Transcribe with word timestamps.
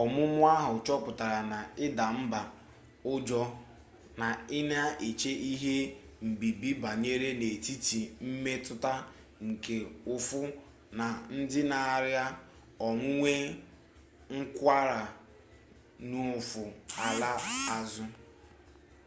ọmụmụ 0.00 0.40
ahụ 0.56 0.74
chọpụtara 0.86 1.40
na 1.52 1.58
ịda 1.84 2.04
mba 2.20 2.40
ụjọ 3.12 3.40
na 4.20 4.28
ị 4.56 4.60
na-eche 4.70 5.32
ihe 5.50 5.74
mbibi 6.28 6.68
banyere 6.82 7.28
n'etiti 7.40 8.00
mmetụta 8.28 8.92
nke 9.48 9.76
ụfụ 10.14 10.40
na 10.98 11.06
ndị 11.36 11.60
na-arịa 11.70 12.24
onwunwe 12.86 13.32
nkwarụ 14.36 15.02
n'ụfụ 16.08 16.62
ala 17.06 17.30
azụ 17.76 18.04